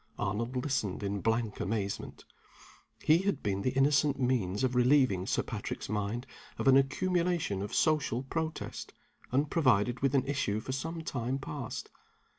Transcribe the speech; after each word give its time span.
Arnold 0.17 0.55
listened 0.55 1.03
in 1.03 1.21
blank 1.21 1.59
amazement. 1.59 2.25
He 3.03 3.19
had 3.19 3.43
been 3.43 3.61
the 3.61 3.69
innocent 3.69 4.19
means 4.19 4.63
of 4.63 4.73
relieving 4.73 5.27
Sir 5.27 5.43
Patrick's 5.43 5.89
mind 5.89 6.25
of 6.57 6.67
an 6.67 6.75
accumulation 6.75 7.61
of 7.61 7.71
social 7.71 8.23
protest, 8.23 8.93
unprovided 9.31 9.99
with 9.99 10.15
an 10.15 10.25
issue 10.25 10.59
for 10.59 10.71
some 10.71 11.03
time 11.03 11.37
past. 11.37 11.91